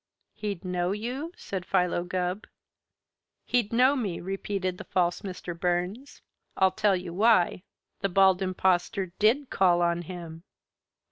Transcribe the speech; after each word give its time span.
"He'd 0.33 0.65
know 0.65 0.93
you?" 0.93 1.31
said 1.37 1.63
Philo 1.63 2.03
Gubb. 2.03 2.47
"He'd 3.45 3.71
know 3.71 3.95
me," 3.95 4.19
repeated 4.19 4.79
the 4.79 4.83
false 4.83 5.21
Mr. 5.21 5.55
Burns. 5.55 6.23
"I'll 6.57 6.71
tell 6.71 6.95
you 6.95 7.13
why. 7.13 7.61
The 7.99 8.09
Bald 8.09 8.41
Impostor 8.41 9.13
did 9.19 9.51
call 9.51 9.79
on 9.83 10.01
him." 10.01 10.43